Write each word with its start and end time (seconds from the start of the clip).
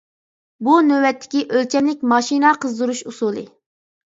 بۇ 0.67 0.77
نۆۋەتتىكى 0.87 1.41
ئۆلچەملىك 1.57 2.01
ماشىنا 2.15 2.55
قىزدۇرۇش 2.65 3.05
ئۇسۇلى. 3.13 3.47